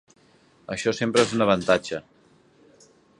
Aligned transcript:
Això 0.75 0.93
sempre 0.99 1.25
és 1.27 1.35
un 1.39 1.45
avantatge. 1.47 2.03